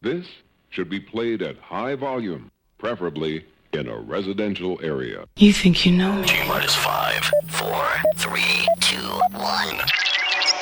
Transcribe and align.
This 0.00 0.28
should 0.70 0.88
be 0.88 1.00
played 1.00 1.42
at 1.42 1.58
high 1.58 1.96
volume, 1.96 2.52
preferably 2.78 3.44
in 3.72 3.88
a 3.88 3.98
residential 3.98 4.78
area. 4.80 5.24
You 5.36 5.52
think 5.52 5.84
you 5.84 5.90
know 5.90 6.12
me? 6.12 6.28
T 6.28 6.46
minus 6.46 6.76
five, 6.76 7.28
four, 7.48 7.84
three, 8.14 8.68
two, 8.80 8.96
one. 9.32 9.76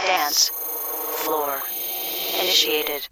Dance. 0.06 0.48
Floor. 1.18 1.60
Initiated. 2.40 3.06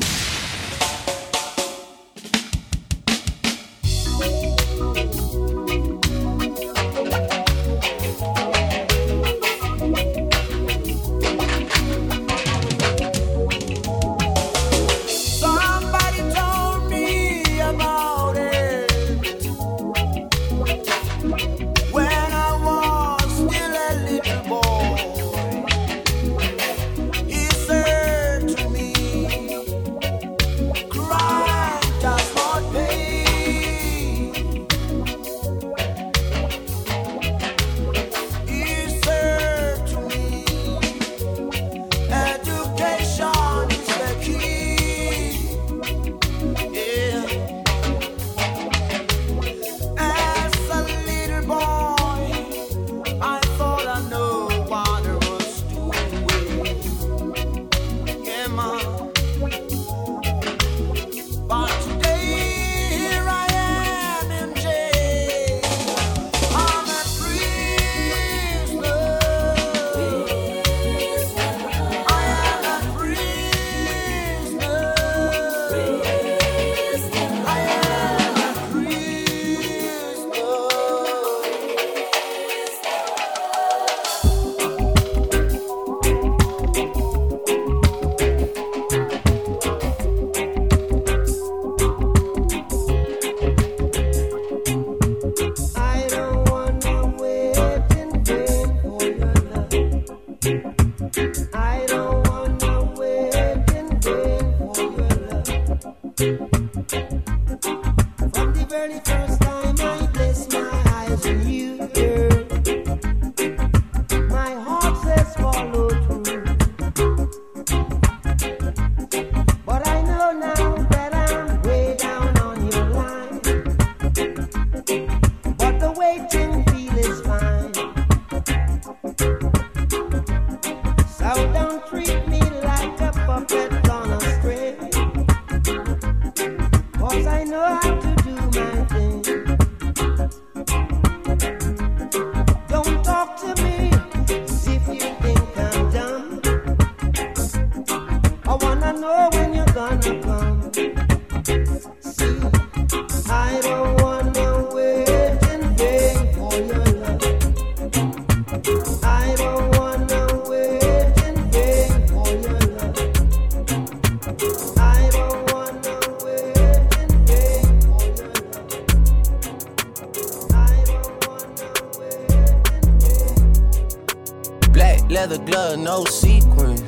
Leather 175.26 175.42
glove, 175.44 175.78
no 175.78 176.04
sequins. 176.04 176.82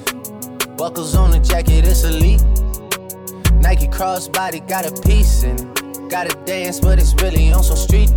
Buckles 0.76 1.14
on 1.14 1.30
the 1.30 1.38
jacket, 1.38 1.86
it's 1.86 2.04
elite. 2.04 2.42
Nike 3.62 3.86
crossbody 3.86 4.60
got 4.69 4.84
a 4.84 4.92
piece 5.08 5.42
and 5.42 5.58
gotta 6.10 6.36
dance, 6.44 6.78
but 6.78 6.98
it's 6.98 7.14
really 7.22 7.50
on 7.50 7.64
some 7.64 7.78
street. 7.78 8.12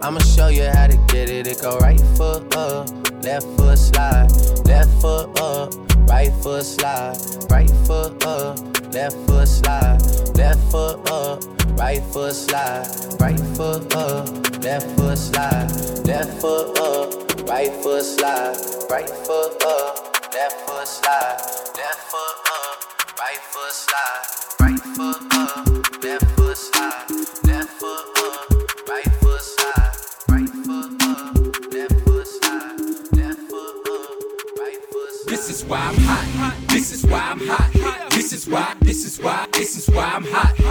I'ma 0.00 0.20
show 0.20 0.46
you 0.46 0.66
how 0.66 0.86
to 0.86 0.96
get 1.08 1.28
it. 1.28 1.48
It 1.48 1.60
go 1.60 1.76
right 1.78 2.00
foot 2.16 2.54
up, 2.54 2.88
left 3.24 3.46
foot 3.56 3.78
slide, 3.78 4.30
left 4.64 4.92
foot 5.02 5.36
up, 5.40 5.74
right 6.08 6.32
foot 6.40 6.64
slide, 6.64 7.16
right 7.50 7.70
foot 7.84 8.24
up, 8.24 8.60
left 8.94 9.16
foot 9.26 9.48
slide, 9.48 9.98
left 10.36 10.60
foot 10.70 11.10
up, 11.10 11.42
right 11.80 12.02
foot 12.12 12.32
slide, 12.32 12.86
right 13.18 13.40
foot 13.56 13.92
up, 13.96 14.28
left 14.62 14.88
foot 14.96 15.18
slide, 15.18 15.68
left 16.06 16.40
foot 16.40 16.78
up, 16.78 17.31
right 17.46 17.72
foot 17.82 18.04
slide, 18.04 18.56
right 18.90 19.08
foot 19.08 19.62
up, 19.64 20.32
left 20.34 20.60
foot 20.68 20.86
slide, 20.86 21.36
left 21.76 22.00
foot 22.10 22.36
up, 22.52 23.18
right 23.18 23.38
foot 23.38 23.72
slide, 23.72 24.22
right 24.60 24.78
foot 24.80 25.22
up, 25.32 25.66
left 26.04 26.26
foot 26.36 26.56
slide, 26.56 27.06
left 27.44 27.70
foot 27.70 28.18
up, 28.18 28.88
right 28.88 29.12
foot 29.20 29.40
slide, 29.40 29.92
right 30.28 30.48
foot 30.48 31.02
up, 31.02 31.36
left 31.72 32.00
foot 32.04 32.26
slide, 32.26 32.80
left 33.16 33.40
foot 33.40 33.88
up, 33.90 34.58
right 34.58 34.78
foot 34.90 35.10
slide. 35.12 35.30
This 35.30 35.50
is 35.50 35.64
why 35.64 35.78
I'm 35.78 35.96
hot. 35.96 36.54
This 36.68 36.92
is 36.92 37.06
why 37.06 37.20
I'm 37.20 37.40
hot. 37.40 38.10
This 38.10 38.32
is 38.32 38.48
why. 38.48 38.74
This 38.80 39.04
is 39.04 39.18
why. 39.20 39.46
This 39.52 39.76
is 39.76 39.94
why 39.94 40.04
I'm 40.04 40.24
hot. 40.24 40.61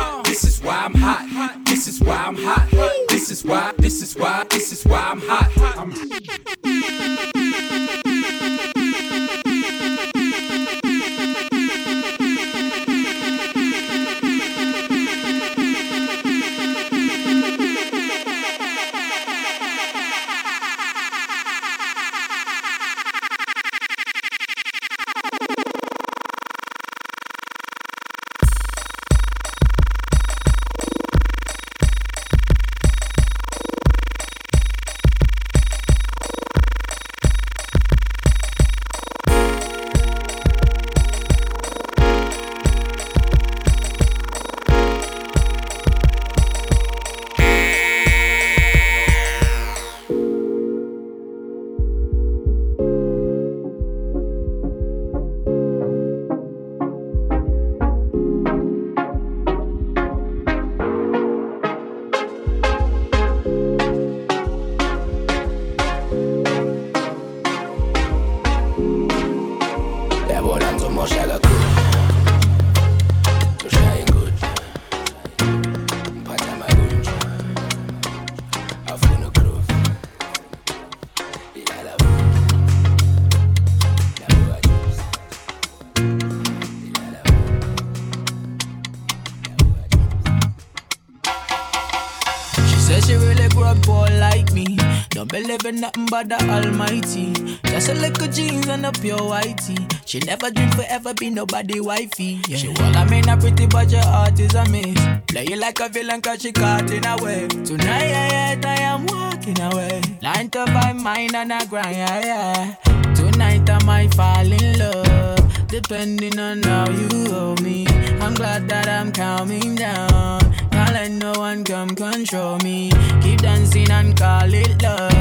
Believe 96.11 96.23
in 96.23 96.27
nothing 96.27 96.29
but 96.29 96.29
the 96.29 96.37
Almighty. 96.49 97.33
Just 97.65 97.89
a 97.89 97.93
little 97.93 98.27
jeans 98.27 98.67
and 98.67 98.85
a 98.85 98.91
pure 98.91 99.17
whitey. 99.17 99.77
She 100.05 100.19
never 100.19 100.51
dreamed 100.51 100.75
forever 100.75 101.13
be 101.13 101.29
nobody 101.29 101.79
wifey. 101.79 102.41
Yeah. 102.47 102.57
She 102.57 102.67
well, 102.69 102.97
I 102.97 103.05
mean, 103.09 103.27
a 103.29 103.37
pretty 103.37 103.67
but 103.67 103.91
your 103.91 104.03
heart 104.03 104.39
is 104.39 104.53
a 104.55 104.65
miss. 104.69 104.97
Play 105.27 105.45
you 105.49 105.55
like 105.57 105.79
a 105.79 105.89
villain 105.89 106.21
cause 106.21 106.41
she 106.41 106.51
caught 106.51 106.91
in 106.91 107.05
a 107.05 107.17
way. 107.23 107.47
Tonight, 107.47 108.09
yeah, 108.09 108.55
yeah, 108.55 108.69
I 108.69 108.81
am 108.81 109.05
walking 109.05 109.59
away. 109.61 110.01
Nine 110.21 110.49
to 110.51 110.65
five, 110.67 111.01
mine 111.01 111.35
and 111.35 111.53
I 111.53 111.65
grind, 111.65 111.95
yeah, 111.95 112.25
yeah. 112.25 113.13
Tonight 113.13 113.69
I 113.69 113.83
might 113.83 114.13
fall 114.13 114.51
in 114.51 114.79
love, 114.79 115.67
depending 115.67 116.39
on 116.39 116.63
how 116.63 116.89
you 116.89 117.31
hold 117.31 117.61
me. 117.61 117.87
I'm 118.19 118.33
glad 118.33 118.67
that 118.69 118.87
I'm 118.87 119.11
calming 119.11 119.75
down. 119.75 120.39
Can't 120.71 120.93
let 120.93 121.11
no 121.11 121.33
one 121.37 121.63
come 121.63 121.95
control 121.95 122.57
me. 122.59 122.91
Keep 123.21 123.41
dancing 123.41 123.89
and 123.89 124.17
call 124.17 124.53
it 124.53 124.81
love. 124.81 125.20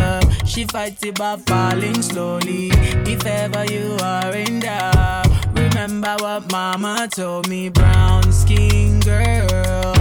She 0.50 0.64
fights 0.64 1.05
it 1.05 1.14
by 1.14 1.37
falling 1.47 2.02
slowly. 2.02 2.70
If 3.06 3.25
ever 3.25 3.64
you 3.67 3.97
are 4.02 4.35
in 4.35 4.58
doubt, 4.58 5.29
remember 5.55 6.17
what 6.19 6.50
mama 6.50 7.08
told 7.08 7.49
me. 7.49 7.69
Brown 7.69 8.32
skin 8.32 8.99
girl, 8.99 9.94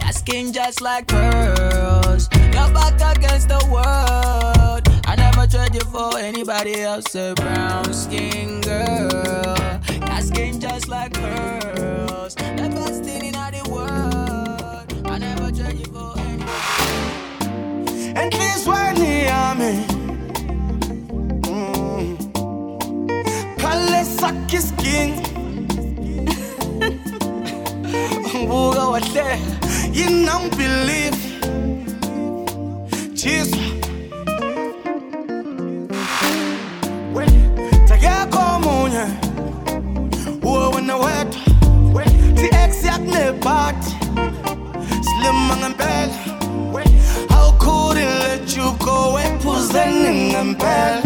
your 0.00 0.12
skin 0.12 0.52
just 0.52 0.80
like 0.80 1.08
pearls. 1.08 2.28
Your 2.54 2.70
back 2.70 3.16
against 3.16 3.48
the 3.48 3.58
world. 3.68 4.86
I 5.06 5.16
never 5.16 5.44
trade 5.48 5.74
you 5.74 5.80
for 5.90 6.16
anybody 6.18 6.82
else. 6.82 7.12
A 7.16 7.34
brown 7.34 7.92
skin 7.92 8.60
girl, 8.60 9.56
your 10.06 10.20
skin 10.20 10.60
just 10.60 10.86
like 10.86 11.14
pearls. 11.14 12.36
The 12.36 12.70
best 12.76 13.02
thing 13.02 13.24
in 13.24 13.32
the 13.32 13.68
world. 13.68 14.86
I 15.04 15.18
never 15.18 15.50
trade 15.50 15.80
you 15.80 15.86
for 15.86 16.16
anybody. 16.20 16.52
And 18.14 18.32
this 18.32 18.64
one 18.68 18.94
here, 18.94 19.54
me. 19.58 19.95
Sakis 19.95 19.95
suck 24.18 24.50
his 24.50 24.68
skin. 24.68 25.10
ngibuka 28.36 28.84
wahleka 28.92 29.38
yini 29.92 30.28
angibelieve 30.28 31.18
jiswa 33.14 33.58
takekho 37.88 38.40
omunye 38.56 39.04
uwe 40.42 40.66
wena 40.74 40.96
wedwa 40.96 41.40
how 47.30 47.52
couldn't 47.58 48.18
let 48.20 48.56
you 48.56 48.72
go? 48.78 49.18
Ephuzeni 49.18 50.32
ngempela 50.32 51.05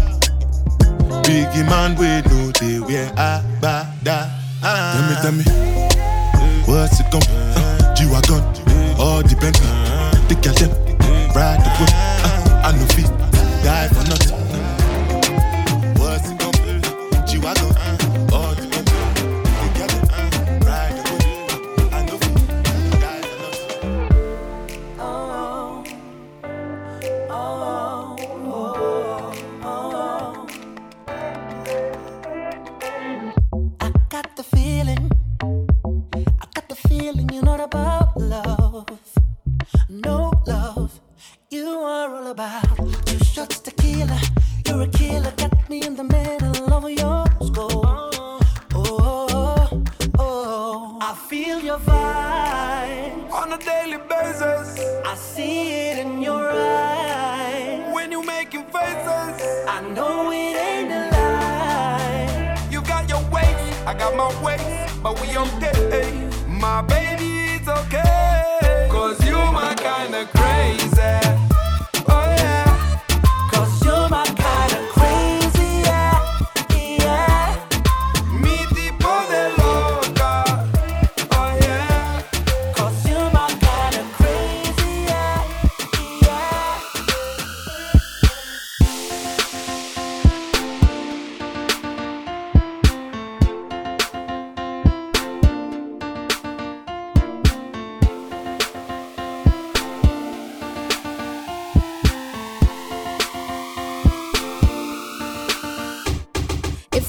Biggie 1.31 1.63
man, 1.63 1.95
we 1.95 2.07
know 2.27 2.51
they 2.59 2.77
wear 2.81 3.07
abada. 3.15 4.27
Ah. 4.61 4.91
Tell 4.91 5.03
me, 5.07 5.15
tell 5.23 5.31
me, 5.31 5.43
what's 6.67 6.99
it 6.99 7.09
gon' 7.09 7.21
uh, 7.23 7.95
G-Wagon, 7.95 8.43
all 8.99 9.21
depend. 9.23 9.55
The 10.27 10.35
girl 10.43 10.53
them, 10.55 10.71
ride 11.33 11.63
the 11.63 11.69
whip. 11.79 11.89
Uh, 12.25 12.67
I 12.67 12.71
no 12.77 12.85
fit, 12.87 13.07
die 13.63 13.87
for 13.87 14.03
nothing. 14.09 14.40
I 54.53 55.15
see 55.15 55.89
it 55.89 55.97
in 55.99 56.21
your 56.21 56.51
eyes. 56.51 57.93
when 57.93 58.11
you 58.11 58.21
making 58.23 58.65
faces, 58.65 59.65
I 59.67 59.81
know 59.95 60.29
it 60.31 60.57
ain't 60.67 60.91
a 60.91 61.09
lie. 61.15 62.67
you 62.69 62.81
got 62.81 63.07
your 63.09 63.21
ways, 63.31 63.75
I 63.85 63.93
got 63.93 64.15
my 64.15 64.29
ways, 64.43 64.91
but 65.01 65.19
we 65.21 65.37
okay. 65.37 66.29
My 66.47 66.81
baby, 66.81 67.55
it's 67.55 67.67
okay. 67.67 68.87
Cause 68.91 69.23
you 69.25 69.35
my 69.35 69.73
kind 69.75 70.15
of 70.15 70.27
crazy. 70.33 70.90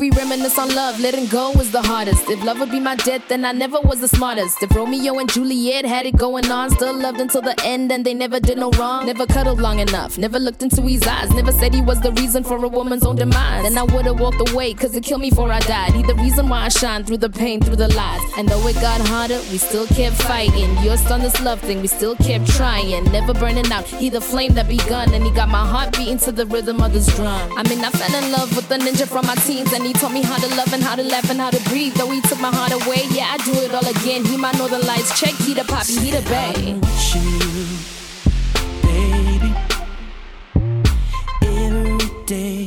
We 0.03 0.11
reminisce 0.11 0.59
on 0.59 0.69
love, 0.75 0.99
letting 0.99 1.27
go 1.27 1.53
was 1.53 1.71
the 1.71 1.81
hardest. 1.81 2.29
If 2.29 2.43
love 2.43 2.59
would 2.59 2.73
be 2.73 2.81
my 2.81 2.97
death, 2.97 3.23
then 3.29 3.45
I 3.45 3.53
never 3.53 3.79
was 3.81 4.01
the 4.01 4.09
smartest. 4.09 4.61
If 4.61 4.75
Romeo 4.75 5.21
and 5.21 5.33
Juliet 5.33 5.85
had 5.85 6.07
it 6.07 6.17
going 6.17 6.51
on, 6.51 6.71
still 6.71 6.93
loved 6.93 7.21
until 7.21 7.41
the 7.41 7.55
end, 7.65 7.93
and 7.93 8.05
they 8.05 8.13
never 8.13 8.41
did 8.41 8.59
no 8.59 8.73
wrong. 8.73 9.07
Never 9.07 9.27
cuddled 9.27 9.61
long 9.61 9.79
enough, 9.79 10.19
never 10.19 10.41
looked 10.41 10.61
into 10.61 10.83
his 10.83 11.07
eyes, 11.07 11.31
never 11.31 11.53
said 11.53 11.73
he 11.73 11.83
was 11.83 12.01
the 12.01 12.11
reason 12.15 12.43
for 12.43 12.57
a 12.65 12.67
woman's 12.67 13.05
own 13.05 13.15
demise. 13.15 13.63
Then 13.63 13.79
I 13.79 13.85
would've 13.85 14.19
walked 14.19 14.51
away, 14.51 14.75
cause 14.75 14.97
it 14.97 15.05
killed 15.05 15.21
me 15.21 15.31
before 15.31 15.53
I 15.53 15.61
died. 15.61 15.93
He 15.93 16.03
the 16.03 16.17
reason 16.17 16.49
why 16.49 16.65
I 16.65 16.69
shine 16.69 17.05
through 17.05 17.19
the 17.19 17.31
pain, 17.31 17.61
through 17.61 17.77
the 17.77 17.95
lies. 17.95 18.23
And 18.37 18.49
though 18.49 18.67
it 18.67 18.75
got 18.81 19.01
harder, 19.07 19.39
we 19.53 19.59
still 19.59 19.87
kept 19.87 20.17
fighting. 20.17 20.77
Yours 20.83 21.09
on 21.13 21.21
this 21.21 21.41
love 21.41 21.61
thing, 21.61 21.81
we 21.81 21.87
still 21.87 22.17
kept 22.17 22.49
trying. 22.49 23.05
Never 23.13 23.35
burning 23.35 23.71
out, 23.71 23.85
he 23.85 24.11
the 24.11 24.21
flame 24.21 24.55
that 24.55 24.67
begun, 24.67 25.15
and 25.15 25.23
he 25.23 25.31
got 25.31 25.49
my 25.49 25.65
heart 25.65 25.93
beating 25.97 26.19
to 26.27 26.33
the 26.33 26.47
rhythm 26.47 26.81
of 26.81 26.93
this 26.93 27.07
drum. 27.15 27.53
I 27.57 27.63
mean, 27.69 27.85
I 27.85 27.91
fell 27.91 28.21
in 28.21 28.33
love 28.33 28.57
with 28.57 28.69
the 28.69 28.79
ninja 28.79 29.07
from 29.07 29.27
my 29.29 29.37
teens, 29.37 29.73
and 29.73 29.87
he 29.87 29.92
taught 29.93 30.13
me 30.13 30.23
how 30.23 30.37
to 30.37 30.49
love 30.57 30.73
and 30.73 30.83
how 30.83 30.97
to 30.97 31.03
laugh 31.03 31.29
and 31.31 31.41
how 31.41 31.51
to 31.51 31.61
breathe. 31.69 31.95
Though 31.95 32.11
he 32.11 32.21
took 32.23 32.41
my 32.41 32.51
heart 32.55 32.73
away, 32.73 33.03
yeah, 33.11 33.35
I 33.35 33.37
do 33.39 33.53
it 33.63 33.75
all 33.75 33.87
again. 33.87 34.25
He 34.25 34.37
my 34.37 34.53
northern 34.53 34.87
lights, 34.87 35.19
check, 35.19 35.35
he 35.35 35.55
the 35.55 35.65
poppy, 35.65 35.99
he 35.99 36.11
the 36.11 36.23
bay. 36.33 36.79
baby. 38.83 39.55
Every 41.43 42.25
day 42.27 42.62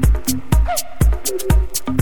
you. 1.88 1.92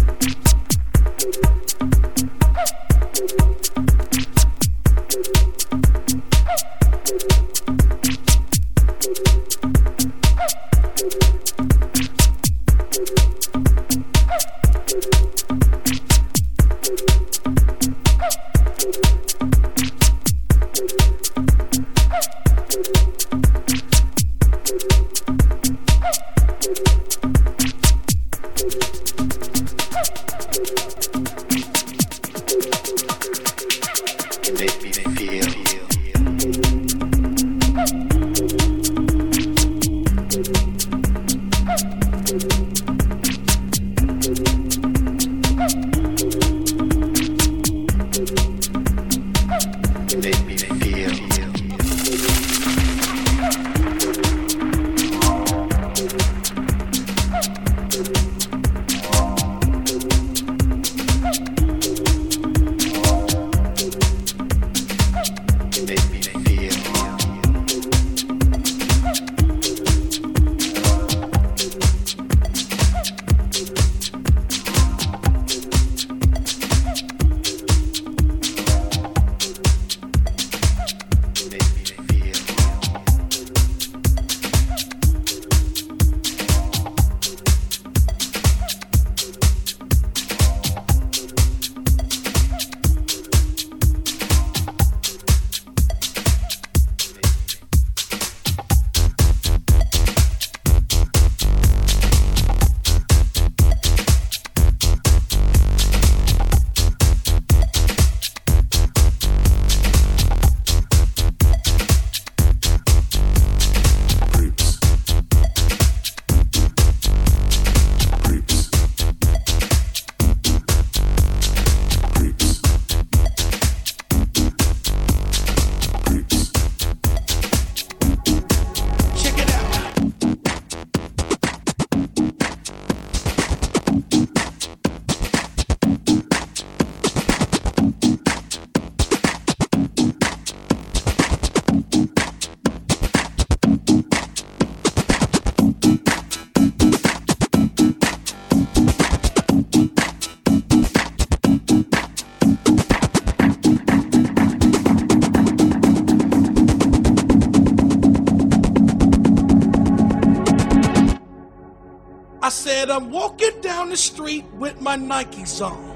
I'm 162.91 163.09
walking 163.09 163.61
down 163.61 163.89
the 163.89 163.97
street 163.97 164.45
with 164.53 164.81
my 164.81 164.97
Nikes 164.97 165.65
on. 165.65 165.90